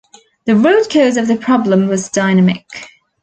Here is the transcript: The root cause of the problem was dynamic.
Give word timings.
The 0.45 0.55
root 0.55 0.89
cause 0.91 1.15
of 1.15 1.27
the 1.27 1.37
problem 1.37 1.87
was 1.87 2.09
dynamic. 2.09 2.65